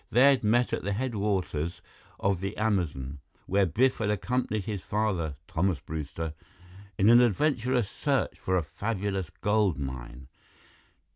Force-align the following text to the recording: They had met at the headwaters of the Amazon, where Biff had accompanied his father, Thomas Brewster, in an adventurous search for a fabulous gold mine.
They 0.09 0.31
had 0.31 0.43
met 0.43 0.73
at 0.73 0.81
the 0.81 0.93
headwaters 0.93 1.83
of 2.19 2.39
the 2.39 2.57
Amazon, 2.57 3.19
where 3.45 3.67
Biff 3.67 3.99
had 3.99 4.09
accompanied 4.09 4.65
his 4.65 4.81
father, 4.81 5.35
Thomas 5.47 5.79
Brewster, 5.79 6.33
in 6.97 7.07
an 7.11 7.21
adventurous 7.21 7.87
search 7.91 8.39
for 8.39 8.57
a 8.57 8.63
fabulous 8.63 9.29
gold 9.29 9.77
mine. 9.77 10.27